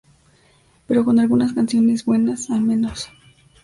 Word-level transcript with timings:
Pero 0.87 1.05
con 1.05 1.19
algunas 1.19 1.53
canciones 1.53 2.05
buenas, 2.05 2.49
al 2.49 2.61
menos. 2.61 3.09